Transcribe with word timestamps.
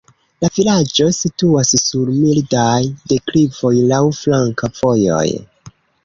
La 0.43 0.47
vilaĝo 0.53 1.03
situas 1.17 1.73
sur 1.81 2.07
mildaj 2.13 2.79
deklivoj, 3.11 3.73
laŭ 3.91 3.99
flanka 4.21 4.71
vojoj. 4.79 5.29